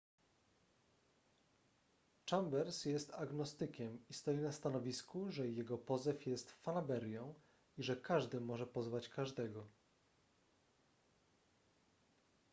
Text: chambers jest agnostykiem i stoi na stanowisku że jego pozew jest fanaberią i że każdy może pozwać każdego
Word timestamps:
chambers 2.29 2.85
jest 2.85 3.13
agnostykiem 3.13 3.99
i 4.09 4.13
stoi 4.13 4.37
na 4.37 4.51
stanowisku 4.51 5.31
że 5.31 5.47
jego 5.49 5.77
pozew 5.77 6.25
jest 6.27 6.51
fanaberią 6.51 7.33
i 7.77 7.83
że 7.83 7.95
każdy 7.95 8.41
może 8.41 8.67
pozwać 8.67 9.09
każdego 9.09 9.67